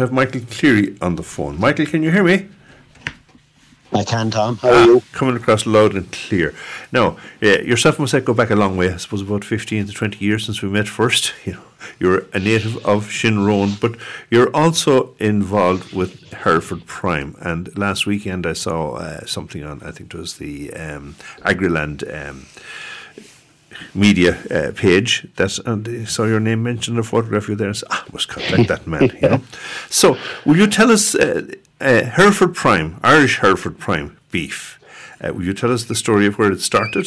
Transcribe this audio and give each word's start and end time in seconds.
Have 0.00 0.12
Michael 0.12 0.40
Cleary 0.50 0.96
on 1.02 1.16
the 1.16 1.22
phone. 1.22 1.60
Michael, 1.60 1.84
can 1.84 2.02
you 2.02 2.10
hear 2.10 2.24
me? 2.24 2.48
I 3.92 4.02
can, 4.02 4.30
Tom. 4.30 4.56
How 4.56 4.70
are 4.70 4.84
you? 4.86 5.02
Coming 5.12 5.36
across 5.36 5.66
loud 5.66 5.94
and 5.94 6.10
clear. 6.10 6.54
Now, 6.90 7.18
yeah, 7.42 7.60
yourself 7.60 7.96
and 7.96 8.04
myself 8.04 8.24
go 8.24 8.32
back 8.32 8.48
a 8.48 8.56
long 8.56 8.78
way. 8.78 8.90
I 8.90 8.96
suppose 8.96 9.20
about 9.20 9.44
fifteen 9.44 9.84
to 9.84 9.92
twenty 9.92 10.24
years 10.24 10.46
since 10.46 10.62
we 10.62 10.70
met 10.70 10.88
first. 10.88 11.34
You 11.44 11.54
know, 11.54 11.62
you're 11.98 12.24
a 12.32 12.38
native 12.38 12.76
of 12.86 13.08
Shinrone, 13.08 13.78
but 13.78 13.96
you're 14.30 14.54
also 14.56 15.14
involved 15.18 15.92
with 15.92 16.32
Hereford 16.32 16.86
Prime. 16.86 17.36
And 17.40 17.76
last 17.76 18.06
weekend, 18.06 18.46
I 18.46 18.54
saw 18.54 18.94
uh, 18.94 19.26
something 19.26 19.64
on. 19.64 19.82
I 19.82 19.90
think 19.90 20.14
it 20.14 20.18
was 20.18 20.38
the 20.38 20.72
um, 20.72 21.16
Agriland. 21.44 22.04
Um, 22.08 22.46
media 23.94 24.38
uh, 24.50 24.72
page 24.72 25.26
that 25.36 25.58
and 25.66 25.88
I 25.88 26.04
saw 26.04 26.24
your 26.24 26.40
name 26.40 26.62
mentioned 26.62 26.98
a 26.98 27.02
photograph 27.02 27.48
you 27.48 27.54
there 27.54 27.68
and 27.68 27.76
said, 27.76 27.88
ah, 27.90 28.04
I 28.06 28.12
must 28.12 28.28
contact 28.28 28.68
that 28.68 28.86
man 28.86 29.10
you 29.22 29.28
know 29.28 29.42
so 29.88 30.16
will 30.44 30.56
you 30.56 30.66
tell 30.66 30.90
us 30.90 31.14
uh, 31.14 31.46
uh, 31.80 32.04
Hereford 32.04 32.54
Prime 32.54 32.98
Irish 33.02 33.38
Hereford 33.38 33.78
Prime 33.78 34.16
beef 34.30 34.78
uh, 35.20 35.32
will 35.32 35.44
you 35.44 35.54
tell 35.54 35.72
us 35.72 35.84
the 35.84 35.94
story 35.94 36.26
of 36.26 36.38
where 36.38 36.52
it 36.52 36.60
started 36.60 37.06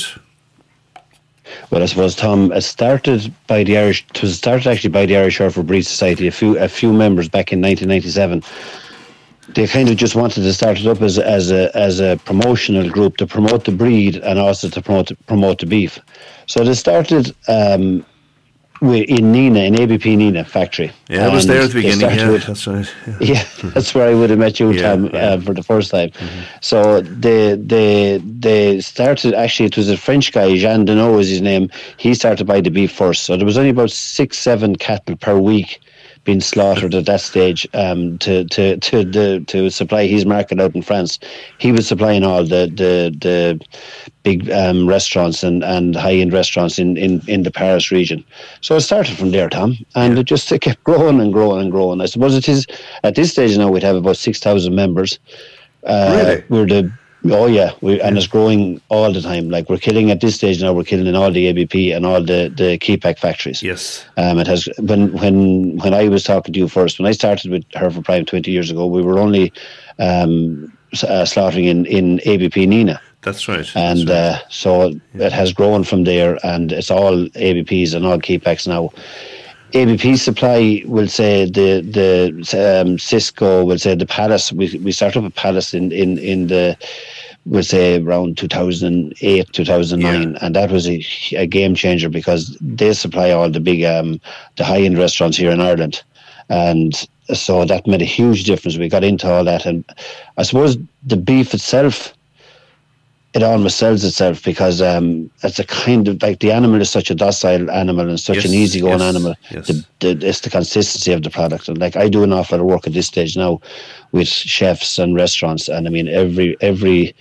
well, 1.70 1.84
I 1.84 1.86
suppose 1.86 2.16
Tom, 2.16 2.52
it 2.52 2.62
started 2.62 3.34
by 3.48 3.64
the 3.64 3.78
Irish. 3.78 4.06
It 4.10 4.22
was 4.22 4.38
started 4.38 4.66
actually 4.66 4.90
by 4.90 5.06
the 5.06 5.18
Irish 5.18 5.38
Hereford 5.38 5.68
Breed 5.68 5.84
Society. 5.84 6.28
A 6.28 6.32
few, 6.32 6.58
a 6.58 6.68
few 6.68 6.94
members 6.94 7.28
back 7.30 7.52
in 7.52 7.62
1997 7.62 8.44
they 9.50 9.68
kind 9.68 9.90
of 9.90 9.98
just 9.98 10.16
wanted 10.16 10.42
to 10.42 10.54
start 10.54 10.80
it 10.80 10.88
up 10.88 11.02
as 11.02 11.20
as 11.20 11.52
a 11.52 11.76
as 11.76 12.00
a 12.00 12.18
promotional 12.26 12.90
group 12.90 13.18
to 13.18 13.28
promote 13.28 13.66
the 13.66 13.72
breed 13.72 14.18
and 14.18 14.40
also 14.40 14.70
to 14.70 14.82
promote 14.82 15.12
promote 15.28 15.60
the 15.60 15.66
beef. 15.66 16.00
So 16.46 16.64
they 16.64 16.74
started 16.74 17.36
um, 17.48 18.06
in 18.82 19.32
Nenagh, 19.32 19.68
in 19.68 19.80
ABP 19.80 20.18
Nenagh 20.18 20.48
factory. 20.48 20.92
Yeah, 21.08 21.28
I 21.28 21.34
was 21.34 21.48
there 21.48 21.62
at 21.62 21.70
the 21.70 21.76
beginning. 21.76 22.02
Yeah, 22.02 22.30
with, 22.30 22.46
that's 22.46 22.68
right. 22.68 22.94
Yeah. 23.08 23.16
yeah. 23.22 23.46
that's 23.74 23.96
where 23.96 24.10
I 24.10 24.14
would 24.14 24.30
have 24.30 24.40
met 24.40 24.60
you, 24.60 24.72
yeah, 24.72 24.82
Tom, 24.82 25.06
yeah. 25.06 25.20
Uh, 25.20 25.42
for 25.42 25.54
the 25.54 25.64
first 25.64 25.92
time. 25.92 26.10
Mm-hmm. 26.10 26.42
So 26.62 27.02
they 27.02 27.56
they 27.56 28.18
they 28.18 28.82
started. 28.82 29.34
Actually, 29.34 29.68
it 29.68 29.78
was 29.78 29.90
a 29.90 29.98
French 29.98 30.32
guy, 30.32 30.56
Jean 30.58 30.86
Deneau 30.86 31.16
was 31.16 31.30
his 31.30 31.42
name. 31.42 31.70
He 31.98 32.14
started 32.14 32.46
by 32.46 32.62
the 32.62 32.72
beef 32.72 32.92
first. 32.92 33.24
So 33.24 33.38
there 33.38 33.46
was 33.46 33.58
only 33.58 33.70
about 33.70 33.92
six, 33.92 34.38
seven 34.38 34.76
cattle 34.76 35.16
per 35.16 35.38
week 35.38 35.80
being 36.24 36.42
slaughtered 36.42 36.96
at 36.96 37.06
that 37.06 37.22
stage 37.22 37.68
um, 37.74 38.18
to 38.20 38.46
to 38.46 38.78
to 38.78 39.04
the 39.04 39.44
to 39.48 39.70
supply 39.70 40.06
his 40.06 40.26
market 40.26 40.60
out 40.60 40.76
in 40.76 40.82
France. 40.82 41.20
He 41.58 41.72
was 41.72 41.88
supplying 41.88 42.24
all 42.24 42.44
the 42.44 42.68
the 42.68 43.16
the 43.20 43.60
big 44.24 44.50
um, 44.52 44.88
restaurants 44.88 45.44
and, 45.44 45.64
and 45.64 45.96
high 45.96 46.14
end 46.14 46.32
restaurants 46.32 46.80
in, 46.80 46.96
in, 46.96 47.22
in 47.28 47.44
the 47.44 47.52
Paris 47.52 47.92
region. 47.92 48.24
So 48.62 48.78
it 48.78 48.82
started 48.82 49.18
from 49.18 49.32
there, 49.32 49.50
Tom, 49.50 49.78
and 49.96 50.14
yeah. 50.14 50.22
it 50.22 50.26
just 50.26 50.52
it 50.52 50.60
kept 50.60 50.84
growing 50.84 51.20
and 51.20 51.34
growing 51.34 51.62
and 51.62 51.72
growing. 51.72 52.02
I 52.02 52.06
suppose 52.06 52.36
it 52.36 52.48
is 52.48 52.66
at 53.04 53.16
this 53.16 53.32
stage 53.32 53.58
now 53.58 53.70
we'd 53.70 53.84
have 53.84 53.98
about 53.98 54.18
six 54.18 54.40
thousand 54.40 54.76
members. 54.76 55.20
Uh, 55.86 56.24
really? 56.24 56.44
We're 56.48 56.66
the 56.66 56.94
Oh 57.32 57.46
yeah, 57.46 57.72
we, 57.80 58.02
and 58.02 58.18
it's 58.18 58.28
growing 58.28 58.82
all 58.90 59.12
the 59.14 59.22
time. 59.22 59.50
Like 59.50 59.70
we're 59.70 59.78
killing 59.78 60.12
at 60.12 60.20
this 60.20 60.36
stage 60.36 60.62
now, 60.62 60.74
we're 60.74 60.84
killing 60.84 61.08
in 61.08 61.16
all 61.16 61.32
the 61.32 61.48
ABP 61.48 61.92
and 61.94 62.06
all 62.06 62.22
the 62.22 62.52
the 62.54 62.78
Kepak 62.78 63.18
factories. 63.18 63.64
Yes. 63.64 64.06
Um, 64.18 64.40
it 64.40 64.48
has 64.48 64.68
when 64.80 65.14
when 65.14 65.78
when 65.78 65.94
I 65.94 66.10
was 66.10 66.26
talking 66.26 66.54
to 66.54 66.60
you 66.60 66.68
first, 66.68 67.00
when 67.00 67.08
I 67.08 67.14
started 67.14 67.50
with 67.50 67.64
Hereford 67.74 68.04
Prime 68.04 68.26
twenty 68.26 68.52
years 68.52 68.70
ago, 68.70 68.88
we 68.88 69.02
were 69.02 69.20
only 69.20 69.54
um, 70.00 70.78
uh, 71.08 71.24
slaughtering 71.24 71.66
in 71.66 71.86
in 71.86 72.20
ABP 72.26 72.68
Nenagh. 72.68 73.00
That's 73.22 73.48
right. 73.48 73.70
And 73.76 74.08
That's 74.08 74.10
right. 74.10 74.46
Uh, 74.46 74.50
so 74.50 74.88
yeah. 74.88 75.28
it 75.28 75.32
has 75.32 75.54
grown 75.54 75.86
from 75.86 76.04
there, 76.04 76.38
and 76.46 76.74
it's 76.74 76.92
all 76.92 77.26
ABPs 77.30 77.94
and 77.94 78.06
all 78.06 78.20
Kepaks 78.20 78.68
now. 78.68 78.92
ABP 79.74 80.18
Supply 80.18 80.84
will 80.86 81.08
say 81.08 81.46
the 81.46 81.82
the 81.82 82.30
um, 82.82 82.98
Sysco 82.98 83.66
will 83.66 83.80
say 83.80 83.96
the 83.96 84.06
Pallas. 84.06 84.54
We 84.54 84.78
we 84.78 84.92
start 84.92 85.18
up 85.18 85.24
a 85.24 85.32
Pallas 85.32 85.74
in 85.74 85.92
in 85.92 86.20
in 86.20 86.48
the 86.48 86.78
we'll 87.46 87.64
say 87.64 88.02
around 88.02 88.38
2008 88.38 89.52
2009 89.52 90.32
yeah. 90.32 90.38
and 90.42 90.56
that 90.56 90.72
was 90.72 90.88
a, 90.88 91.04
a, 91.36 91.46
game 91.46 91.76
changer 91.76 92.08
because 92.08 92.58
they 92.62 92.94
supply 92.94 93.32
all 93.32 93.50
the 93.50 93.60
big 93.60 93.84
um, 93.84 94.22
the 94.56 94.64
high 94.64 94.80
end 94.80 94.98
restaurants 94.98 95.38
here 95.38 95.52
in 95.52 95.60
Ireland 95.60 96.02
and 96.48 97.06
so 97.34 97.66
that 97.66 97.86
made 97.86 98.02
a 98.02 98.06
huge 98.06 98.46
difference 98.46 98.78
we 98.78 98.88
got 98.88 99.04
into 99.04 99.30
all 99.30 99.44
that 99.44 99.66
and 99.66 99.84
I 100.38 100.44
suppose 100.44 100.78
the 101.06 101.18
beef 101.18 101.54
itself 101.54 102.14
it 103.34 103.42
almost 103.42 103.78
sells 103.78 104.04
itself 104.04 104.44
because 104.44 104.82
um, 104.82 105.30
it's 105.42 105.58
a 105.58 105.64
kind 105.64 106.08
of 106.08 106.22
like 106.22 106.40
the 106.40 106.52
animal 106.52 106.80
is 106.80 106.92
such 106.92 107.10
a 107.10 107.16
docile 107.16 107.70
animal 107.72 108.08
and 108.08 108.20
such 108.20 108.38
yes, 108.38 108.46
an 108.46 108.54
easygoing 108.54 109.00
yes, 109.00 109.02
animal. 109.02 109.36
Yes. 109.50 109.68
The, 109.68 109.86
the, 110.00 110.28
it's 110.28 110.42
the 110.42 110.52
consistency 110.52 111.12
of 111.12 111.24
the 111.24 111.32
product. 111.32 111.68
And 111.68 111.80
like 111.80 111.96
I 111.96 112.10
do 112.10 112.24
an 112.24 112.32
awful 112.32 112.58
lot 112.58 112.64
of 112.64 112.70
work 112.70 112.86
at 112.86 112.94
this 112.94 113.08
stage 113.08 113.36
now 113.36 113.60
with 114.12 114.28
chefs 114.28 115.00
and 115.00 115.16
restaurants, 115.16 115.68
and 115.68 115.88
I 115.88 115.90
mean 115.90 116.08
every 116.08 116.56
every 116.62 117.16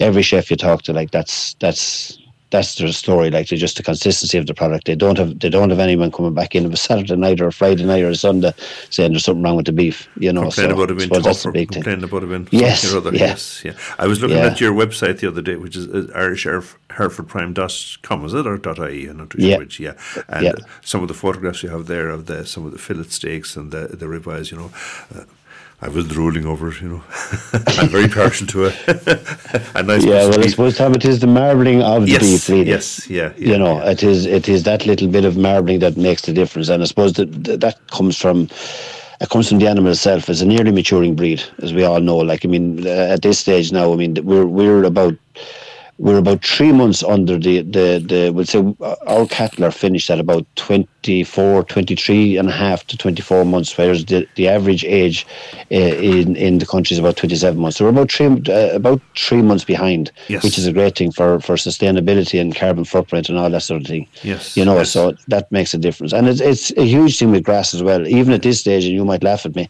every 0.00 0.22
chef 0.22 0.50
you 0.50 0.56
talk 0.56 0.82
to, 0.82 0.92
like 0.94 1.10
that's 1.10 1.54
that's 1.54 2.18
that's 2.50 2.76
their 2.76 2.92
story. 2.92 3.30
Like 3.30 3.48
they're 3.48 3.58
just 3.58 3.76
the 3.76 3.82
consistency 3.82 4.38
of 4.38 4.46
the 4.46 4.54
product. 4.54 4.86
They 4.86 4.94
don't 4.94 5.18
have 5.18 5.38
they 5.38 5.50
don't 5.50 5.70
have 5.70 5.78
anyone 5.78 6.10
coming 6.10 6.34
back 6.34 6.54
in 6.54 6.64
on 6.64 6.72
a 6.72 6.76
Saturday 6.76 7.16
night 7.16 7.40
or 7.40 7.48
a 7.48 7.52
Friday 7.52 7.84
night 7.84 8.02
or 8.02 8.10
a 8.10 8.14
Sunday 8.14 8.52
saying 8.90 9.12
there's 9.12 9.24
something 9.24 9.42
wrong 9.42 9.56
with 9.56 9.66
the 9.66 9.72
beef. 9.72 10.08
You 10.18 10.32
know, 10.32 10.42
complain 10.42 10.70
so 10.70 10.74
about 10.74 10.90
it 10.90 10.98
being 10.98 11.22
tough 11.22 11.46
or 11.46 11.52
complain 11.52 12.04
about 12.04 12.22
it 12.22 12.28
being 12.28 12.48
yes, 12.50 12.92
or 12.92 12.98
other. 12.98 13.12
Yeah. 13.12 13.18
Yes, 13.18 13.62
yeah. 13.64 13.72
I 13.98 14.06
was 14.06 14.20
looking 14.20 14.38
yeah. 14.38 14.46
at 14.46 14.60
your 14.60 14.72
website 14.72 15.20
the 15.20 15.28
other 15.28 15.42
day, 15.42 15.56
which 15.56 15.76
is 15.76 15.88
uh, 15.88 16.10
Irish 16.14 16.46
Herefordprime.com, 16.46 18.24
is 18.24 18.34
it 18.34 18.46
or 18.46 18.88
.ie? 18.88 19.06
I'm 19.08 19.16
not 19.18 19.30
too 19.30 19.38
yeah. 19.40 19.50
sure 19.50 19.58
which. 19.58 19.80
Yeah, 19.80 19.94
and 20.28 20.44
yeah. 20.44 20.52
some 20.82 21.02
of 21.02 21.08
the 21.08 21.14
photographs 21.14 21.62
you 21.62 21.68
have 21.68 21.86
there 21.86 22.08
of 22.08 22.26
the 22.26 22.46
some 22.46 22.64
of 22.64 22.72
the 22.72 22.78
fillet 22.78 23.08
steaks 23.08 23.56
and 23.56 23.70
the 23.70 23.88
the 23.88 24.06
ribeyes, 24.06 24.50
you 24.50 24.58
know. 24.58 24.70
Uh, 25.14 25.24
I 25.80 25.88
was 25.88 26.08
drooling 26.08 26.44
over 26.44 26.70
it, 26.70 26.80
you 26.80 26.88
know. 26.88 27.04
I'm 27.78 27.88
very 27.88 28.08
partial 28.08 28.48
to 28.48 28.64
it. 28.64 28.74
a 29.76 29.82
nice 29.82 30.04
yeah, 30.04 30.26
well, 30.26 30.40
I 30.40 30.48
suppose 30.48 30.76
Tom, 30.76 30.94
it 30.94 31.04
is 31.04 31.20
the 31.20 31.28
marbling 31.28 31.82
of 31.82 32.06
the 32.06 32.12
yes, 32.12 32.22
beef, 32.22 32.48
really. 32.48 32.68
Yes, 32.68 33.08
yeah, 33.08 33.32
yeah 33.36 33.52
You 33.52 33.58
know, 33.58 33.78
yeah. 33.78 33.90
it 33.90 34.02
is 34.02 34.26
it 34.26 34.48
is 34.48 34.64
that 34.64 34.86
little 34.86 35.06
bit 35.06 35.24
of 35.24 35.36
marbling 35.36 35.78
that 35.78 35.96
makes 35.96 36.22
the 36.22 36.32
difference, 36.32 36.68
and 36.68 36.82
I 36.82 36.86
suppose 36.86 37.12
that 37.12 37.26
that 37.60 37.78
comes 37.88 38.18
from 38.18 38.48
it 39.20 39.28
comes 39.28 39.48
from 39.48 39.58
the 39.58 39.68
animal 39.68 39.92
itself. 39.92 40.28
It's 40.28 40.40
a 40.40 40.46
nearly 40.46 40.72
maturing 40.72 41.14
breed, 41.14 41.44
as 41.62 41.72
we 41.72 41.84
all 41.84 42.00
know. 42.00 42.16
Like 42.16 42.44
I 42.44 42.48
mean, 42.48 42.84
uh, 42.84 43.14
at 43.14 43.22
this 43.22 43.38
stage 43.38 43.70
now, 43.70 43.92
I 43.92 43.96
mean, 43.96 44.16
we're 44.24 44.46
we're 44.46 44.82
about 44.82 45.14
we're 45.98 46.18
about 46.18 46.44
three 46.44 46.70
months 46.70 47.02
under 47.02 47.36
the, 47.36 47.62
the, 47.62 48.02
the 48.06 48.30
we'll 48.32 48.46
say 48.46 48.62
our 49.08 49.26
cattle 49.26 49.64
are 49.64 49.72
finished 49.72 50.08
at 50.10 50.20
about 50.20 50.46
24, 50.54 51.64
23 51.64 52.36
and 52.36 52.48
a 52.48 52.52
half 52.52 52.86
to 52.86 52.96
24 52.96 53.44
months, 53.44 53.76
whereas 53.76 54.04
the, 54.04 54.26
the 54.36 54.46
average 54.46 54.84
age 54.84 55.26
uh, 55.72 55.74
in, 55.74 56.36
in 56.36 56.58
the 56.58 56.66
country 56.66 56.94
is 56.94 57.00
about 57.00 57.16
27 57.16 57.60
months. 57.60 57.78
So 57.78 57.84
we're 57.84 57.90
about 57.90 58.12
three, 58.12 58.26
uh, 58.26 58.74
about 58.74 59.02
three 59.16 59.42
months 59.42 59.64
behind, 59.64 60.12
yes. 60.28 60.44
which 60.44 60.56
is 60.56 60.68
a 60.68 60.72
great 60.72 60.96
thing 60.96 61.10
for, 61.10 61.40
for 61.40 61.56
sustainability 61.56 62.40
and 62.40 62.54
carbon 62.54 62.84
footprint 62.84 63.28
and 63.28 63.36
all 63.36 63.50
that 63.50 63.62
sort 63.62 63.80
of 63.80 63.88
thing. 63.88 64.06
Yes. 64.22 64.56
You 64.56 64.64
know, 64.64 64.76
yes. 64.76 64.92
so 64.92 65.14
that 65.26 65.50
makes 65.50 65.74
a 65.74 65.78
difference. 65.78 66.12
And 66.12 66.28
it's, 66.28 66.40
it's 66.40 66.70
a 66.76 66.84
huge 66.84 67.18
thing 67.18 67.32
with 67.32 67.42
grass 67.42 67.74
as 67.74 67.82
well. 67.82 68.06
Even 68.06 68.32
at 68.32 68.42
this 68.42 68.60
stage, 68.60 68.84
and 68.84 68.94
you 68.94 69.04
might 69.04 69.24
laugh 69.24 69.44
at 69.44 69.56
me, 69.56 69.68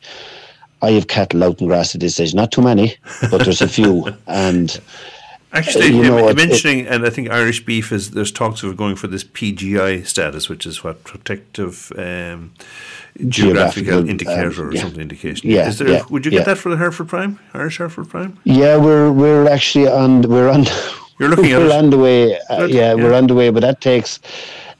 I 0.82 0.90
have 0.92 1.08
cattle 1.08 1.42
out 1.42 1.60
in 1.62 1.68
grass 1.68 1.94
at 1.94 2.02
this 2.02 2.14
stage. 2.14 2.34
Not 2.34 2.52
too 2.52 2.62
many, 2.62 2.96
but 3.30 3.44
there's 3.44 3.62
a 3.62 3.68
few. 3.68 4.14
And 4.26 4.78
Actually, 5.52 5.86
you 5.86 6.02
know, 6.02 6.32
mentioning, 6.34 6.80
it, 6.80 6.88
and 6.88 7.06
I 7.06 7.10
think 7.10 7.30
Irish 7.30 7.64
beef 7.64 7.90
is 7.90 8.10
there's 8.10 8.30
talks 8.30 8.62
of 8.62 8.76
going 8.76 8.96
for 8.96 9.06
this 9.06 9.24
PGI 9.24 10.06
status, 10.06 10.48
which 10.48 10.66
is 10.66 10.84
what 10.84 11.04
protective 11.04 11.90
um, 11.96 12.52
geographical, 13.26 13.28
geographical, 13.30 14.08
indicator 14.08 14.62
um, 14.62 14.68
or 14.68 14.74
yeah. 14.74 14.80
something 14.82 15.00
indication. 15.00 15.48
Yeah, 15.50 15.70
there? 15.70 15.88
Yeah, 15.88 16.02
would 16.10 16.26
you 16.26 16.30
get 16.30 16.44
that 16.44 16.58
for 16.58 16.68
the 16.68 16.76
Hereford 16.76 17.08
Prime, 17.08 17.38
Irish 17.54 17.78
Hereford 17.78 18.10
Prime? 18.10 18.38
Yeah, 18.44 18.76
we're 18.76 19.10
we're 19.10 19.48
actually 19.48 19.88
on 19.88 20.22
we're 20.22 20.50
on. 20.50 20.66
You're 21.18 21.30
looking 21.30 21.52
at 21.52 21.58
we're 21.62 21.76
on 21.76 21.90
the 21.90 21.98
way. 21.98 22.38
Uh, 22.50 22.66
yeah, 22.66 22.92
we're 22.94 23.14
on 23.14 23.26
the 23.26 23.34
way, 23.34 23.48
but 23.50 23.60
that 23.60 23.80
takes 23.80 24.20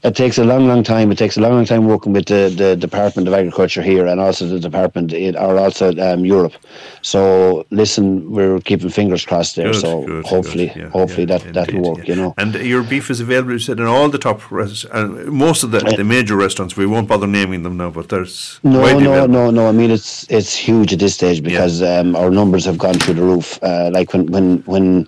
it 0.01 0.15
takes 0.15 0.37
a 0.37 0.45
long, 0.45 0.65
long 0.65 0.81
time. 0.81 1.11
It 1.11 1.17
takes 1.17 1.35
a 1.35 1.41
long, 1.41 1.53
long 1.53 1.65
time 1.65 1.85
working 1.85 2.13
with 2.13 2.27
the, 2.27 2.53
the 2.55 2.75
Department 2.77 3.27
of 3.27 3.33
Agriculture 3.33 3.81
here 3.81 4.07
and 4.07 4.21
also 4.21 4.47
the 4.47 4.59
department 4.59 5.11
in, 5.11 5.35
or 5.35 5.57
also 5.57 5.93
um, 5.97 6.23
Europe. 6.23 6.53
So 7.01 7.65
listen, 7.69 8.31
we're 8.31 8.61
keeping 8.61 8.89
fingers 8.89 9.25
crossed 9.25 9.57
there. 9.57 9.71
Good, 9.71 9.81
so 9.81 10.05
good, 10.05 10.25
hopefully, 10.25 10.67
good. 10.67 10.77
Yeah, 10.77 10.89
hopefully 10.89 11.27
yeah, 11.27 11.37
that 11.39 11.53
that 11.53 11.73
will 11.73 11.95
work. 11.95 12.07
Yeah. 12.07 12.15
You 12.15 12.15
know. 12.15 12.33
And 12.37 12.55
your 12.55 12.81
beef 12.81 13.09
is 13.09 13.19
available. 13.19 13.51
You 13.51 13.59
said 13.59 13.79
in 13.79 13.87
all 13.87 14.07
the 14.07 14.17
top, 14.17 14.49
res- 14.49 14.85
uh, 14.85 15.07
most 15.27 15.63
of 15.63 15.71
the, 15.71 15.79
the 15.79 16.05
major 16.05 16.37
restaurants. 16.37 16.77
We 16.77 16.85
won't 16.85 17.09
bother 17.09 17.27
naming 17.27 17.63
them 17.63 17.75
now, 17.75 17.89
but 17.89 18.07
there's 18.07 18.59
no, 18.63 18.79
no, 18.79 18.83
available. 18.85 19.27
no, 19.27 19.49
no. 19.49 19.67
I 19.67 19.73
mean, 19.73 19.91
it's 19.91 20.25
it's 20.29 20.55
huge 20.55 20.93
at 20.93 20.99
this 20.99 21.15
stage 21.15 21.43
because 21.43 21.81
um, 21.81 22.15
our 22.15 22.29
numbers 22.29 22.63
have 22.63 22.77
gone 22.77 22.93
through 22.93 23.15
the 23.15 23.23
roof. 23.23 23.61
Uh, 23.61 23.89
like 23.91 24.13
when 24.13 24.27
when 24.27 24.59
when, 24.59 25.07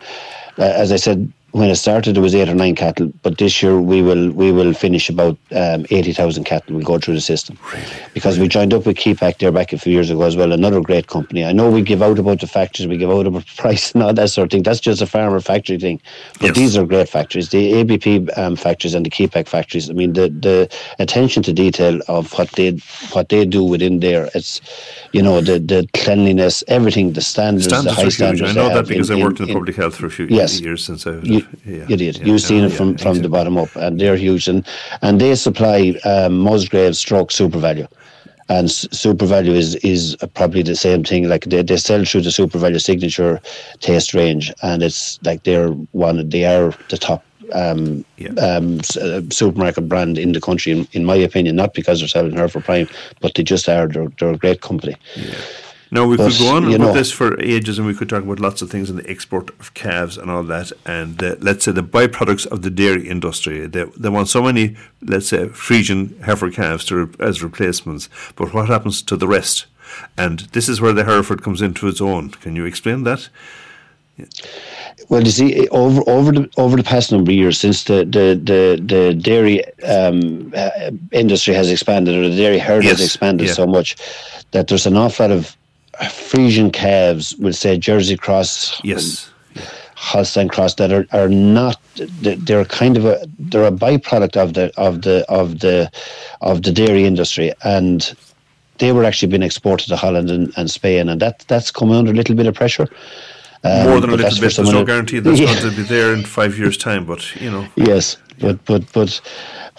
uh, 0.58 0.64
as 0.64 0.92
I 0.92 0.98
said 0.98 1.32
when 1.52 1.70
it 1.70 1.76
started, 1.76 2.18
it 2.18 2.22
was 2.22 2.34
eight 2.34 2.48
or 2.48 2.56
nine 2.56 2.76
cattle, 2.76 3.12
but 3.24 3.38
this 3.38 3.62
year 3.62 3.80
we 3.80 4.02
will 4.02 4.32
we 4.32 4.52
will 4.52 4.74
finish 4.74 5.10
about 5.10 5.38
um, 5.52 5.86
eighty 5.90 6.14
thousand 6.14 6.46
cattle. 6.46 6.76
will 6.76 6.84
go 6.84 6.98
through 6.98 7.16
the 7.16 7.22
system 7.22 7.58
really? 7.74 7.86
because 8.14 8.40
we 8.40 8.48
joined 8.48 8.74
up 8.74 8.86
with 8.86 8.98
Kepak 8.98 9.40
there 9.40 9.52
back 9.52 9.74
a 9.74 9.78
few 9.78 9.92
years 9.92 10.10
ago 10.10 10.22
as 10.22 10.38
well. 10.38 10.54
Another 10.54 10.80
great 10.80 11.08
company. 11.08 11.44
I 11.44 11.52
know 11.52 11.70
we 11.70 11.82
give 11.82 12.02
out 12.02 12.20
about 12.20 12.40
the 12.40 12.48
factories, 12.48 12.88
we 12.88 12.98
give 12.98 13.12
out 13.12 13.28
about 13.28 13.46
price 13.58 13.94
and 13.94 14.02
all 14.02 14.14
that 14.14 14.30
sort 14.30 14.46
of 14.46 14.52
thing. 14.52 14.64
That's 14.64 14.80
just 14.80 15.02
a 15.02 15.06
farmer 15.06 15.42
factory 15.42 15.78
thing, 15.78 16.02
but 16.40 16.48
yes. 16.48 16.56
these 16.56 16.78
are 16.78 16.86
great 16.86 17.10
factories. 17.10 17.50
The 17.50 17.74
ABP 17.74 18.30
um, 18.32 18.56
factories 18.56 18.94
and 18.94 19.06
the 19.06 19.10
Kepak 19.10 19.48
factories. 19.48 19.90
I 19.90 19.94
mean, 19.94 20.14
the 20.14 20.30
the 20.30 20.74
attention 21.00 21.44
to 21.44 21.54
detail 21.54 22.00
of 22.08 22.32
what 22.38 22.52
they 22.52 22.72
what 23.12 23.28
they 23.28 23.46
do 23.46 23.64
within 23.64 24.00
there. 24.00 24.30
It's 24.34 24.62
you 25.12 25.22
know 25.22 25.42
the 25.42 25.60
the 25.60 25.88
cleanliness, 25.94 26.64
everything, 26.70 27.12
the 27.12 27.22
standards, 27.22 27.66
standards 27.66 27.96
the 27.96 28.02
high 28.04 28.10
standards. 28.10 28.52
I 28.52 28.54
know 28.54 28.70
that 28.70 28.88
because 28.88 29.10
in, 29.10 29.20
I 29.20 29.24
worked 29.24 29.42
in, 29.42 29.50
in, 29.50 29.54
public 29.54 29.76
health 29.76 29.96
for 29.96 30.06
a 30.06 30.12
few 30.12 30.28
yes. 30.28 30.62
years 30.62 30.86
since 30.86 31.06
I. 31.06 31.12
was. 31.12 31.28
You, 31.28 31.41
yeah, 31.66 31.86
you 31.88 31.98
did. 31.98 32.18
Yeah, 32.18 32.26
You've 32.26 32.42
seen 32.42 32.64
it 32.64 32.72
from, 32.72 32.98
from 32.98 33.22
the 33.22 33.30
bottom 33.30 33.58
up, 33.58 33.76
and 33.76 34.00
they're 34.00 34.16
huge, 34.16 34.48
and 34.48 34.66
and 35.02 35.20
they 35.20 35.36
supply 35.36 35.96
um, 36.06 36.40
Musgrave 36.40 36.96
stroke 36.96 37.32
SuperValu 37.32 37.88
And 38.50 38.68
SuperValu 38.68 39.50
is 39.50 39.76
is 39.76 40.16
probably 40.34 40.64
the 40.64 40.76
same 40.76 41.04
thing. 41.04 41.28
Like 41.28 41.46
they, 41.46 41.62
they 41.62 41.78
sell 41.78 42.06
through 42.06 42.22
the 42.22 42.30
SuperValu 42.30 42.82
signature 42.82 43.40
taste 43.80 44.14
range, 44.14 44.54
and 44.62 44.84
it's 44.84 45.20
like 45.24 45.44
they're 45.44 45.70
one. 45.92 46.30
They 46.30 46.46
are 46.46 46.74
the 46.90 46.98
top 46.98 47.24
um, 47.54 48.06
yeah. 48.18 48.32
um, 48.32 48.80
uh, 49.02 49.22
supermarket 49.30 49.88
brand 49.88 50.18
in 50.18 50.32
the 50.32 50.42
country, 50.42 50.72
in, 50.72 50.88
in, 50.94 51.06
my 51.06 51.16
opinion. 51.16 51.56
Not 51.56 51.74
because 51.74 52.00
they're 52.00 52.08
selling 52.08 52.34
Hereford 52.34 52.64
Prime, 52.64 52.88
but 53.20 53.36
they 53.36 53.44
just 53.44 53.68
are. 53.68 53.88
They're, 53.88 54.08
they're 54.20 54.32
a 54.32 54.38
great 54.38 54.62
company. 54.62 54.96
Yeah. 55.16 55.36
No, 55.94 56.08
we 56.08 56.16
but, 56.16 56.32
could 56.32 56.40
go 56.40 56.56
on 56.56 56.64
about 56.66 56.80
know, 56.80 56.94
this 56.94 57.12
for 57.12 57.38
ages, 57.42 57.78
and 57.78 57.86
we 57.86 57.94
could 57.94 58.08
talk 58.08 58.24
about 58.24 58.40
lots 58.40 58.62
of 58.62 58.70
things 58.70 58.90
in 58.90 58.96
the 58.96 59.10
export 59.10 59.50
of 59.60 59.74
calves 59.74 60.18
and 60.18 60.32
all 60.32 60.44
that. 60.44 60.72
And 60.86 61.22
uh, 61.22 61.36
let's 61.40 61.66
say 61.66 61.74
the 61.74 61.84
byproducts 61.84 62.48
of 62.48 62.62
the 62.62 62.70
dairy 62.70 63.10
industry. 63.10 63.68
They, 63.68 63.84
they 63.84 64.08
want 64.08 64.30
so 64.30 64.42
many, 64.42 64.78
let's 65.02 65.28
say, 65.28 65.48
Friesian 65.48 66.18
heifer 66.22 66.50
calves 66.50 66.86
to, 66.86 67.12
as 67.20 67.44
replacements. 67.44 68.08
But 68.38 68.54
what 68.54 68.70
happens 68.70 69.02
to 69.02 69.18
the 69.18 69.28
rest? 69.28 69.66
And 70.18 70.40
this 70.54 70.70
is 70.70 70.80
where 70.80 70.94
the 70.94 71.04
Hereford 71.04 71.44
comes 71.44 71.62
into 71.62 71.90
its 71.90 72.00
own. 72.00 72.30
Can 72.30 72.56
you 72.56 72.64
explain 72.64 73.04
that? 73.04 73.28
Yeah. 74.16 74.26
Well, 75.10 75.24
you 75.24 75.32
see, 75.32 75.68
over 75.70 76.02
over 76.08 76.32
the 76.32 76.50
over 76.56 76.78
the 76.78 76.84
past 76.84 77.12
number 77.12 77.32
of 77.32 77.36
years, 77.36 77.60
since 77.60 77.84
the 77.84 78.06
the 78.06 78.40
the, 78.42 78.82
the 78.82 79.14
dairy 79.14 79.66
um, 79.84 80.54
uh, 80.56 80.92
industry 81.12 81.54
has 81.54 81.70
expanded, 81.70 82.16
or 82.16 82.30
the 82.30 82.36
dairy 82.36 82.60
herd 82.60 82.84
yes. 82.84 83.00
has 83.00 83.06
expanded 83.08 83.48
yeah. 83.48 83.54
so 83.54 83.66
much, 83.66 83.98
that 84.52 84.68
there's 84.68 84.86
an 84.86 84.96
awful 84.96 85.28
lot 85.28 85.38
of 85.38 85.58
Friesian 86.02 86.72
calves, 86.74 87.36
we'll 87.38 87.54
say 87.54 87.78
Jersey 87.78 88.18
Cross, 88.18 88.82
yes, 88.84 89.30
Holstein 89.96 90.50
Cross, 90.50 90.76
that 90.76 90.92
are, 90.92 91.06
are 91.12 91.30
not. 91.30 91.80
They're 91.96 92.66
kind 92.66 92.98
of 92.98 93.06
a 93.06 93.26
they're 93.38 93.68
a 93.68 93.72
byproduct 93.72 94.36
of 94.38 94.54
the 94.54 94.72
of 94.78 95.04
the 95.04 95.26
of 95.30 95.60
the 95.60 95.92
of 96.42 96.64
the 96.64 96.72
dairy 96.72 97.06
industry, 97.06 97.54
and 97.64 98.16
they 98.80 98.92
were 98.92 99.04
actually 99.04 99.30
being 99.30 99.44
exported 99.44 99.88
to 99.90 99.96
Holland 99.96 100.32
and, 100.32 100.52
and 100.58 100.72
Spain, 100.72 101.08
and 101.08 101.22
that 101.22 101.46
that's 101.48 101.70
come 101.70 101.92
under 101.92 102.12
a 102.12 102.16
little 102.16 102.36
bit 102.36 102.48
of 102.48 102.56
pressure. 102.56 102.88
Um, 103.64 103.90
More 103.90 104.02
than 104.02 104.10
a 104.10 104.16
little 104.16 104.42
bit. 104.42 104.56
There's 104.56 104.72
no 104.72 104.84
guarantee 104.84 105.20
that's 105.20 105.40
yeah. 105.40 105.60
going 105.60 105.70
to 105.70 105.76
be 105.76 105.84
there 105.84 106.14
in 106.14 106.24
five 106.24 106.58
years' 106.58 106.78
time, 106.78 107.06
but 107.06 107.36
you 107.36 107.52
know. 107.52 107.68
Yes, 107.76 108.18
but 108.40 108.64
but 108.66 108.92
but 108.92 109.22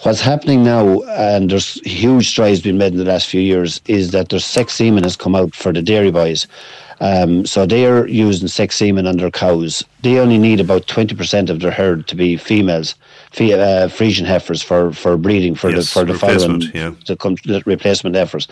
what's 0.03 0.21
happening 0.21 0.63
now, 0.63 1.01
and 1.03 1.51
there's 1.51 1.81
huge 1.85 2.29
strides 2.29 2.61
being 2.61 2.77
made 2.77 2.93
in 2.93 2.97
the 2.97 3.05
last 3.05 3.27
few 3.27 3.41
years, 3.41 3.81
is 3.87 4.11
that 4.11 4.29
there's 4.29 4.45
sex 4.45 4.73
semen 4.73 5.03
has 5.03 5.17
come 5.17 5.35
out 5.35 5.53
for 5.53 5.73
the 5.73 5.81
dairy 5.81 6.11
boys. 6.11 6.47
Um, 7.01 7.45
so 7.45 7.65
they 7.65 7.85
are 7.85 8.07
using 8.07 8.47
sex 8.47 8.77
semen 8.77 9.07
on 9.07 9.17
their 9.17 9.31
cows. 9.31 9.83
They 10.03 10.19
only 10.19 10.37
need 10.37 10.61
about 10.61 10.87
20% 10.87 11.49
of 11.49 11.59
their 11.59 11.71
herd 11.71 12.07
to 12.07 12.15
be 12.15 12.37
females, 12.37 12.95
fe- 13.31 13.53
uh, 13.53 13.89
Friesian 13.89 14.25
heifers 14.25 14.61
for, 14.61 14.93
for 14.93 15.17
breeding 15.17 15.55
for 15.55 15.69
yes, 15.69 15.93
the 15.93 15.99
for 15.99 16.05
the 16.05 16.17
following 16.17 16.61
yeah. 16.73 16.93
the 17.05 17.63
replacement 17.65 18.15
heifers. 18.15 18.47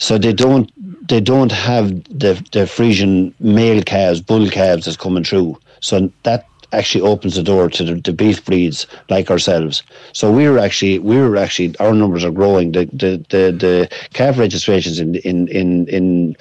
So 0.00 0.18
they 0.18 0.32
don't 0.32 0.70
they 1.08 1.20
don't 1.20 1.52
have 1.52 1.88
the 2.04 2.34
the 2.52 2.66
Friesian 2.66 3.34
male 3.40 3.82
calves, 3.82 4.20
bull 4.20 4.48
calves 4.48 4.84
that's 4.84 4.96
coming 4.96 5.24
through. 5.24 5.58
So 5.80 6.10
that 6.22 6.46
actually 6.72 7.02
opens 7.02 7.34
the 7.36 7.42
door 7.42 7.68
to 7.68 7.84
the, 7.84 7.94
the, 7.96 8.12
beef 8.12 8.42
breeds 8.44 8.86
like 9.10 9.30
ourselves. 9.30 9.82
So 10.12 10.32
we're 10.32 10.58
actually 10.58 10.98
we're 11.00 11.36
actually 11.36 11.76
our 11.78 11.92
numbers 11.92 12.24
are 12.24 12.30
growing. 12.30 12.72
The 12.72 12.86
the 12.86 13.24
the, 13.30 13.52
the 13.52 13.88
calf 14.14 14.38
registrations 14.38 14.98
in 14.98 15.16
in 15.16 15.48
in 15.48 15.88
in 15.88 16.36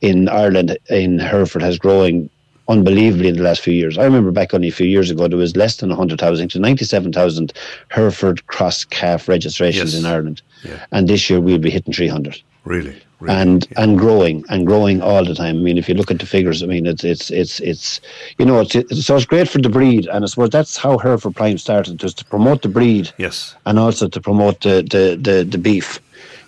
in 0.00 0.28
Ireland 0.28 0.76
in 0.88 1.18
Hereford 1.18 1.62
has 1.62 1.78
growing 1.78 2.30
unbelievably 2.68 3.28
in 3.28 3.36
the 3.36 3.42
last 3.42 3.60
few 3.60 3.74
years. 3.74 3.96
I 3.96 4.04
remember 4.04 4.32
back 4.32 4.52
only 4.52 4.68
a 4.68 4.72
few 4.72 4.88
years 4.88 5.10
ago 5.10 5.28
there 5.28 5.38
was 5.38 5.56
less 5.56 5.76
than 5.76 5.90
100,000 5.90 6.48
to 6.48 6.58
97,000 6.58 7.52
Hereford 7.90 8.44
cross 8.48 8.84
calf 8.84 9.28
registrations 9.28 9.94
yes. 9.94 10.02
in 10.02 10.06
Ireland. 10.06 10.42
Yeah. 10.64 10.84
And 10.90 11.08
this 11.08 11.30
year 11.30 11.40
we'll 11.40 11.58
be 11.58 11.70
hitting 11.70 11.92
300. 11.92 12.42
Really? 12.64 13.00
Really, 13.18 13.34
and 13.34 13.66
yeah. 13.70 13.82
and 13.82 13.98
growing 13.98 14.44
and 14.50 14.66
growing 14.66 15.00
all 15.00 15.24
the 15.24 15.34
time. 15.34 15.56
I 15.56 15.60
mean, 15.60 15.78
if 15.78 15.88
you 15.88 15.94
look 15.94 16.10
at 16.10 16.18
the 16.18 16.26
figures, 16.26 16.62
I 16.62 16.66
mean, 16.66 16.84
it's 16.84 17.02
it's 17.02 17.30
it's 17.30 17.60
it's 17.60 18.00
you 18.36 18.44
know, 18.44 18.60
it's, 18.60 18.74
it's 18.74 19.06
so 19.06 19.16
it's 19.16 19.24
great 19.24 19.48
for 19.48 19.58
the 19.58 19.70
breed, 19.70 20.06
and 20.06 20.22
I 20.22 20.26
suppose 20.26 20.50
that's 20.50 20.76
how 20.76 20.98
Hereford 20.98 21.34
Prime 21.34 21.56
started, 21.56 21.98
just 21.98 22.18
to 22.18 22.26
promote 22.26 22.60
the 22.60 22.68
breed, 22.68 23.10
yes, 23.16 23.54
and 23.64 23.78
also 23.78 24.06
to 24.06 24.20
promote 24.20 24.60
the 24.60 24.82
the 24.82 25.16
the, 25.18 25.44
the 25.44 25.56
beef. 25.56 25.98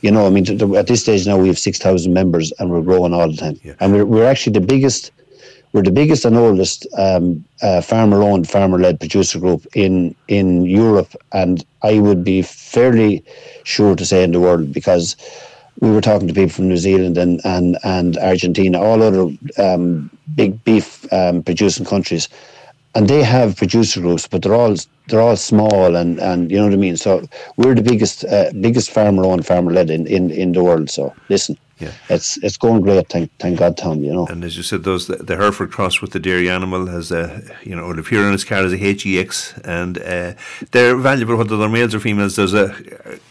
You 0.03 0.11
know, 0.11 0.27
I 0.27 0.31
mean, 0.31 0.45
the, 0.45 0.77
at 0.77 0.89
this 0.89 1.01
stage 1.01 1.27
now 1.27 1.39
we 1.39 1.49
have 1.49 1.59
six 1.59 1.79
thousand 1.79 2.13
members, 2.13 2.53
and 2.59 2.71
we're 2.71 2.83
growing 2.83 3.15
all 3.15 3.31
the 3.31 3.37
time, 3.37 3.59
yeah. 3.65 3.73
and 3.81 3.95
we're 3.95 4.05
we're 4.05 4.27
actually 4.27 4.53
the 4.53 4.67
biggest. 4.67 5.11
We're 5.75 5.83
the 5.83 5.91
biggest 5.91 6.25
and 6.25 6.35
oldest 6.35 6.87
um, 6.97 7.45
uh, 7.61 7.83
farmer-owned, 7.83 8.49
farmer-led 8.49 9.01
producer 9.01 9.39
group 9.39 9.67
in 9.75 10.15
in 10.29 10.65
Europe, 10.65 11.15
and 11.33 11.65
I 11.83 11.99
would 11.99 12.25
be 12.25 12.41
fairly 12.41 13.23
sure 13.65 13.95
to 13.95 14.05
say 14.05 14.25
in 14.25 14.33
the 14.33 14.41
world 14.41 14.73
because 14.73 15.15
we 15.81 15.91
were 15.91 16.01
talking 16.01 16.29
to 16.29 16.35
people 16.35 16.51
from 16.51 16.69
New 16.69 16.77
Zealand 16.77 17.19
and 17.19 17.41
and, 17.45 17.79
and 17.85 18.17
Argentina, 18.19 18.81
all 18.81 19.03
other 19.03 19.31
um, 19.59 20.11
big 20.35 20.63
beef 20.65 21.11
um, 21.13 21.43
producing 21.43 21.87
countries, 21.87 22.29
and 22.95 23.09
they 23.09 23.23
have 23.23 23.57
producer 23.57 24.01
groups, 24.01 24.27
but 24.27 24.43
they're 24.43 24.55
all 24.55 24.77
they're 25.09 25.21
all 25.21 25.37
small 25.37 25.97
and, 25.97 26.19
and 26.21 26.51
you 26.51 26.59
know 26.59 26.65
what 26.65 26.73
I 26.73 26.77
mean. 26.77 26.97
So 26.97 27.27
we're 27.57 27.75
the 27.75 27.83
biggest 27.83 28.25
uh, 28.25 28.53
biggest 28.61 28.91
farmer 28.91 29.25
owned 29.25 29.47
farmer 29.47 29.73
led 29.73 29.91
in, 29.91 30.07
in, 30.07 30.31
in 30.31 30.53
the 30.53 30.63
world. 30.63 30.91
So 30.91 31.15
listen, 31.29 31.59
yeah. 31.79 31.93
it's 32.09 32.37
it's 32.39 32.57
going 32.57 32.81
great. 32.83 33.09
Thank, 33.09 33.31
thank 33.39 33.59
God, 33.59 33.77
Tom. 33.77 34.03
You 34.03 34.13
know. 34.13 34.27
And 34.27 34.45
as 34.45 34.57
you 34.57 34.63
said, 34.63 34.85
those 34.85 35.07
the, 35.07 35.17
the 35.17 35.37
Hereford 35.37 35.71
cross 35.71 36.01
with 36.01 36.13
the 36.13 36.21
dairy 36.21 36.51
animal 36.51 36.87
has 36.87 37.13
a 37.13 37.43
you 37.63 37.75
know 37.75 37.91
it 37.91 37.99
appear 37.99 38.25
on 38.25 38.33
his 38.33 38.45
card 38.45 38.65
as 38.65 38.73
a 38.73 38.77
HEX, 38.77 39.57
and 39.59 39.99
uh, 39.99 40.35
they're 40.73 40.97
valuable 40.97 41.37
whether 41.37 41.57
they're 41.57 41.69
males 41.69 41.95
or 41.95 42.01
females. 42.01 42.37
There's 42.37 42.55
a 42.55 42.75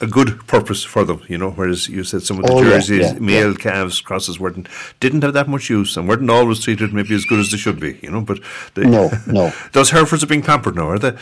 a 0.02 0.08
good 0.08 0.46
purpose 0.48 0.84
for 0.84 1.04
them, 1.04 1.22
you 1.28 1.38
know. 1.38 1.52
Whereas 1.52 1.88
you 1.90 2.04
said 2.04 2.24
some 2.24 2.40
of 2.40 2.46
the 2.46 2.54
oh, 2.54 2.64
jerseys, 2.64 3.00
yeah, 3.00 3.14
yeah, 3.14 3.20
male 3.20 3.52
yeah. 3.52 3.58
calves 3.58 4.02
crosses 4.02 4.40
weren't 4.40 4.68
didn't 5.00 5.24
have 5.24 5.34
that 5.34 5.48
much 5.48 5.70
use 5.70 5.98
and 5.98 6.08
weren't 6.08 6.30
always 6.30 6.62
treated 6.62 6.94
maybe 6.94 7.16
as 7.16 7.26
good 7.26 7.40
as 7.40 7.52
they 7.52 7.58
should 7.58 7.80
be, 7.80 8.00
you 8.02 8.12
know. 8.12 8.22
But 8.22 8.40
they, 8.76 8.86
no, 8.86 9.12
no, 9.28 9.54
those 9.74 9.92
Herefords 9.92 10.24
are 10.24 10.28
being 10.28 10.44
pampered 10.44 10.76
now, 10.76 10.90
are 10.90 11.00
they? 11.00 11.16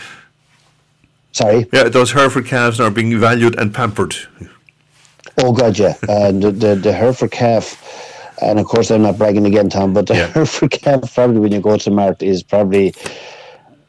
Sorry. 1.36 1.68
Yeah, 1.74 1.90
those 1.90 2.14
Hereford 2.14 2.46
calves 2.46 2.80
are 2.80 2.90
being 2.90 3.20
valued 3.20 3.60
and 3.60 3.74
pampered. 3.74 4.16
Oh 5.38 5.52
God, 5.52 5.78
yeah. 5.78 5.96
And 6.08 6.42
the, 6.42 6.50
the, 6.50 6.76
the 6.76 6.94
Hereford 6.94 7.32
calf, 7.32 7.76
and 8.42 8.58
of 8.58 8.66
course 8.68 8.90
I'm 8.90 9.02
not 9.02 9.18
bragging 9.18 9.46
again, 9.46 9.70
Tom, 9.70 9.94
but 9.94 10.08
the 10.08 10.16
yeah. 10.16 10.28
Hereford 10.34 10.72
calf 10.72 11.14
probably 11.14 11.42
when 11.42 11.52
you 11.52 11.60
go 11.60 11.76
to 11.76 11.92
market 11.92 12.26
is 12.26 12.42
probably 12.42 12.92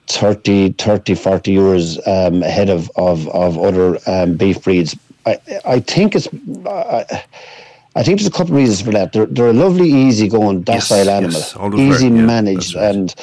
30, 0.08 0.72
30 0.72 1.14
40 1.14 1.54
euros 1.54 2.08
um, 2.08 2.42
ahead 2.42 2.68
of, 2.68 2.90
of, 2.96 3.28
of 3.28 3.56
other 3.58 4.00
um, 4.08 4.36
beef 4.36 4.64
breeds. 4.64 4.96
I, 5.24 5.38
I 5.64 5.78
think 5.78 6.16
it's. 6.16 6.26
I, 6.66 7.24
I 7.94 8.02
think 8.02 8.18
there's 8.18 8.26
a 8.26 8.32
couple 8.32 8.54
of 8.54 8.58
reasons 8.58 8.82
for 8.82 8.90
that. 8.90 9.12
They're, 9.12 9.26
they're 9.26 9.50
a 9.50 9.52
lovely, 9.52 9.88
easy 9.88 10.28
going, 10.28 10.62
docile 10.62 11.06
yes, 11.06 11.54
animal, 11.56 11.78
yes. 11.78 11.94
easy 11.94 12.08
very, 12.08 12.20
yeah, 12.20 12.26
managed, 12.26 12.74
right. 12.74 12.94
and 12.94 13.14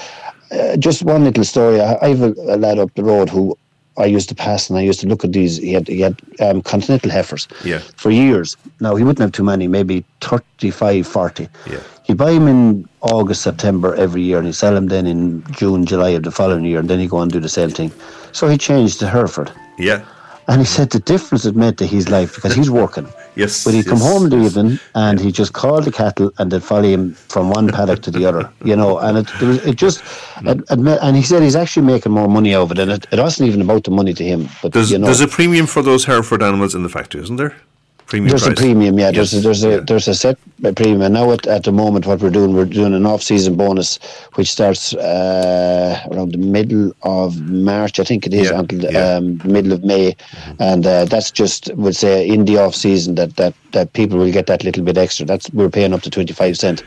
uh, 0.52 0.78
just 0.78 1.04
one 1.04 1.26
little 1.26 1.44
story. 1.44 1.82
I, 1.82 1.98
I 2.02 2.08
have 2.10 2.22
a, 2.22 2.32
a, 2.32 2.58
lad 2.58 2.80
up 2.80 2.94
the 2.96 3.04
road 3.04 3.30
who 3.30 3.58
I 3.98 4.06
used 4.06 4.30
to 4.30 4.36
pass 4.36 4.70
and 4.70 4.80
I 4.80 4.82
used 4.82 5.00
to 5.02 5.08
look 5.08 5.24
at 5.24 5.34
these. 5.34 5.58
He 5.58 5.74
had 5.74 5.88
he 5.88 6.02
had 6.02 6.20
um, 6.40 6.62
continental 6.62 7.12
heifers 7.12 7.48
yeah. 7.64 7.80
for 7.96 8.10
years. 8.10 8.58
Now 8.80 8.96
he 8.96 9.04
wouldn't 9.04 9.20
have 9.20 9.32
too 9.32 9.44
many, 9.44 9.68
maybe 9.68 10.04
35, 10.22 11.06
40. 11.06 11.48
Yeah. 11.70 11.80
He'd 12.04 12.18
buy 12.18 12.34
them 12.34 12.48
in 12.48 12.90
August, 13.02 13.44
September 13.44 13.96
every 13.96 14.22
year, 14.22 14.38
and 14.38 14.48
he'd 14.48 14.56
sell 14.56 14.74
them 14.74 14.88
then 14.88 15.06
in 15.06 15.44
June, 15.52 15.86
July 15.86 16.10
of 16.10 16.24
the 16.24 16.32
following 16.32 16.66
year, 16.66 16.80
and 16.80 16.90
then 16.90 17.00
he'd 17.00 17.12
go 17.12 17.20
and 17.20 17.32
do 17.32 17.40
the 17.40 17.50
same 17.50 17.70
thing. 17.70 17.92
So 18.32 18.48
he 18.48 18.58
changed 18.58 19.00
to 19.00 19.08
Hereford. 19.08 19.52
Yeah. 19.78 20.04
And 20.48 20.60
he 20.60 20.66
said 20.66 20.90
the 20.90 21.00
difference 21.00 21.46
it 21.46 21.56
made 21.56 21.78
to 21.78 21.86
his 21.86 22.10
life 22.10 22.36
because 22.36 22.54
he's 22.54 22.70
working. 22.70 23.08
Yes. 23.36 23.64
But 23.64 23.74
he'd 23.74 23.86
yes, 23.86 23.90
come 23.90 24.00
home 24.00 24.24
in 24.26 24.30
the 24.30 24.38
yes. 24.38 24.58
evening 24.58 24.80
and 24.96 25.20
he'd 25.20 25.34
just 25.34 25.54
call 25.54 25.82
the 25.82 25.92
cattle 25.92 26.32
and 26.38 26.52
they'd 26.52 26.64
follow 26.64 26.84
him 26.84 27.14
from 27.14 27.50
one 27.50 27.68
paddock 27.70 28.02
to 28.04 28.12
the 28.12 28.26
other, 28.26 28.52
you 28.64 28.76
know. 28.76 29.00
And 29.00 29.20
it, 29.20 29.30
it, 29.42 29.42
was, 29.42 29.66
it 29.66 29.76
just, 29.76 30.04
it, 30.42 30.64
and 30.70 31.16
he 31.16 31.24
said 31.24 31.42
he's 31.42 31.56
actually 31.56 31.86
making 31.86 32.12
more 32.12 32.28
money 32.28 32.54
out 32.56 32.64
of 32.64 32.72
it. 32.72 32.80
And 32.80 32.92
it, 32.92 33.06
it 33.12 33.20
wasn't 33.20 33.48
even 33.48 33.62
about 33.62 33.84
the 33.84 33.92
money 33.92 34.14
to 34.14 34.24
him. 34.24 34.50
But, 34.62 34.74
there's, 34.74 34.92
you 34.92 34.98
know, 34.98 35.06
there's 35.06 35.22
a 35.22 35.28
premium 35.28 35.68
for 35.68 35.82
those 35.82 36.06
Hereford 36.06 36.44
animals 36.44 36.76
in 36.76 36.84
the 36.84 36.90
factory, 36.90 37.22
isn't 37.22 37.36
there? 37.38 37.56
Premium. 38.08 38.30
There's 38.30 38.44
price. 38.44 38.54
a 38.60 38.62
premium, 38.62 39.00
yeah. 39.00 39.10
Yes. 39.10 39.32
There's 39.32 39.34
a, 39.34 39.42
there's 39.42 39.64
a 39.64 39.70
Yeah. 39.70 39.80
there's 39.88 40.08
a 40.08 40.14
set 40.16 40.38
premium. 40.76 41.02
And 41.02 41.14
now 41.14 41.32
at, 41.32 41.46
at 41.48 41.64
the 41.64 41.72
moment, 41.72 42.06
what 42.06 42.22
we're 42.22 42.30
doing, 42.30 42.54
we're 42.54 42.66
doing 42.66 42.94
an 42.94 43.06
off-season 43.06 43.56
bonus, 43.56 44.00
which 44.36 44.52
starts 44.52 44.94
uh, 44.94 46.00
around 46.12 46.32
the 46.32 46.38
middle 46.38 46.94
of 47.04 47.40
March, 47.42 48.00
I 48.00 48.04
think 48.04 48.26
it 48.26 48.34
is, 48.34 48.50
Yeah, 48.50 48.60
until 48.60 48.80
the 48.80 48.92
yeah. 48.92 49.16
um, 49.16 49.42
middle 49.44 49.74
of 49.74 49.84
May, 49.84 50.16
and 50.60 50.86
uh, 50.86 51.06
that's 51.06 51.32
just 51.32 51.74
would 51.76 51.96
say 51.96 52.28
in 52.28 52.46
the 52.46 52.58
off-season 52.58 53.16
that 53.16 53.36
that 53.38 53.54
that 53.72 53.92
people 53.94 54.20
will 54.20 54.32
get 54.32 54.46
that 54.48 54.64
little 54.64 54.84
bit 54.84 54.98
extra. 54.98 55.26
That's 55.26 55.52
we're 55.52 55.70
paying 55.70 55.94
up 55.94 56.02
to 56.04 56.10
twenty-five 56.10 56.58
cent, 56.58 56.82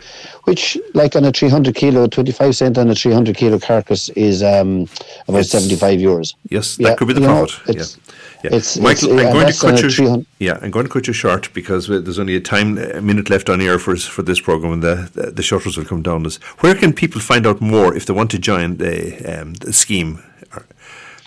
which 0.45 0.79
like 0.95 1.17
on 1.17 1.25
a 1.25 1.33
three 1.33 1.49
hundred 1.49 1.75
kilo, 1.75 2.07
twenty-five 2.07 2.55
cent 2.55 2.79
on 2.79 2.89
a 2.91 2.95
three 2.95 3.13
hundred 3.13 3.37
kilo 3.37 3.59
carcass 3.59 4.09
is 4.11 4.43
um, 4.43 4.87
about 5.29 5.41
It's- 5.41 5.51
seventy-five 5.51 5.99
euros. 5.99 6.35
Yes, 6.49 6.77
that 6.77 6.97
could 6.99 7.09
be 7.09 7.15
the 7.15 7.21
know, 7.21 7.47
profit. 7.47 7.97
Yeah. 8.51 8.51
Yeah. 8.51 8.57
it's- 8.59 8.79
Michael, 8.79 9.19
it's- 9.19 9.27
I'm 9.27 9.27
yeah, 9.27 9.33
going 9.33 9.77
to 9.77 9.83
cut 9.83 9.99
you. 9.99 10.27
Yeah, 10.39 10.59
I'm 10.63 10.71
going 10.71 10.87
to 10.87 10.93
cut 10.93 11.07
you 11.07 11.13
short 11.13 11.53
because 11.55 11.87
there's 11.89 12.19
only 12.19 12.37
a 12.37 12.41
time 12.41 12.79
a 12.79 13.01
minute 13.01 13.31
left 13.31 13.49
on 13.49 13.61
air 13.61 13.79
for 13.79 13.97
for 13.97 14.23
this 14.23 14.41
program, 14.41 14.73
and 14.73 14.83
the 14.83 15.11
the, 15.15 15.31
the 15.31 15.43
shutters 15.43 15.77
will 15.77 15.85
come 15.85 16.03
down. 16.03 16.25
Where 16.61 16.75
can 16.75 16.93
people 16.93 17.21
find 17.21 17.47
out 17.47 17.61
more 17.61 17.95
if 17.97 18.05
they 18.07 18.13
want 18.15 18.31
to 18.33 18.39
join 18.39 18.77
the, 18.79 19.41
um, 19.41 19.55
the 19.55 19.73
scheme? 19.73 20.23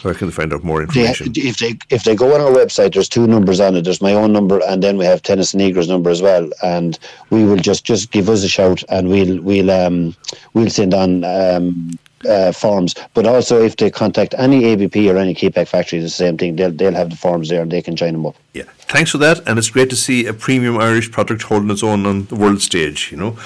Where 0.01 0.13
can 0.13 0.27
they 0.29 0.33
find 0.33 0.53
out 0.53 0.63
more 0.63 0.81
information? 0.81 1.33
if 1.35 1.57
they 1.57 1.77
if 1.89 2.03
they 2.05 2.15
go 2.15 2.33
on 2.33 2.39
our 2.39 2.51
website, 2.51 2.93
there's 2.93 3.09
two 3.09 3.27
numbers 3.27 3.59
on 3.59 3.75
it. 3.75 3.83
There's 3.83 4.01
my 4.01 4.13
own 4.13 4.31
number, 4.31 4.61
and 4.65 4.81
then 4.81 4.97
we 4.97 5.03
have 5.05 5.21
Tennis 5.21 5.53
Negro's 5.53 5.89
number 5.89 6.09
as 6.09 6.21
well. 6.21 6.49
And 6.63 6.97
we 7.31 7.43
will 7.43 7.57
just 7.57 7.83
just 7.83 8.11
give 8.11 8.29
us 8.29 8.43
a 8.43 8.47
shout, 8.47 8.81
and 8.87 9.09
we'll 9.09 9.41
we'll 9.41 9.69
um 9.69 10.15
we'll 10.53 10.69
send 10.69 10.93
on 10.93 11.25
um 11.25 11.99
uh, 12.27 12.51
forms. 12.51 12.95
But 13.13 13.25
also, 13.25 13.61
if 13.61 13.77
they 13.77 13.89
contact 13.89 14.35
any 14.37 14.65
ABP 14.65 15.09
or 15.09 15.17
any 15.17 15.33
Kepak 15.33 15.67
factory, 15.67 15.99
the 15.99 16.09
same 16.09 16.37
thing. 16.37 16.55
They'll 16.55 16.71
they'll 16.71 16.93
have 16.93 17.09
the 17.09 17.15
forms 17.15 17.49
there, 17.49 17.61
and 17.61 17.71
they 17.71 17.81
can 17.81 17.95
join 17.95 18.13
them 18.13 18.25
up. 18.25 18.35
Yeah, 18.53 18.63
thanks 18.79 19.11
for 19.11 19.17
that, 19.19 19.47
and 19.47 19.57
it's 19.59 19.69
great 19.69 19.89
to 19.89 19.95
see 19.95 20.25
a 20.25 20.33
premium 20.33 20.77
Irish 20.77 21.11
product 21.11 21.43
holding 21.43 21.69
its 21.69 21.83
own 21.83 22.05
on 22.05 22.25
the 22.25 22.35
world 22.35 22.61
stage. 22.61 23.11
You 23.11 23.17
know, 23.17 23.37